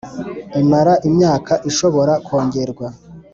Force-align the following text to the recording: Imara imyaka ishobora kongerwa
Imara 0.61 0.93
imyaka 1.09 1.53
ishobora 1.69 2.13
kongerwa 2.27 2.87